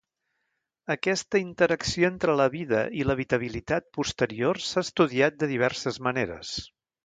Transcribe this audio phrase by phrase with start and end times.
[0.93, 6.61] Aquesta interacció entre la vida i l'habitabilitat posterior s'ha estudiat de diverses maneres.